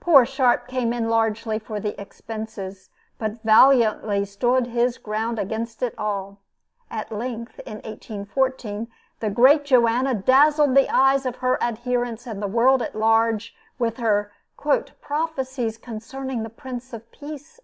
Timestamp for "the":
1.78-2.00, 9.20-9.28, 10.74-10.88, 12.42-12.48, 16.42-16.48